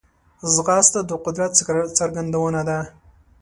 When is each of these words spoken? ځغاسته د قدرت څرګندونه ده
ځغاسته 0.53 0.99
د 1.09 1.11
قدرت 1.25 1.51
څرګندونه 1.99 2.61
ده 2.69 2.79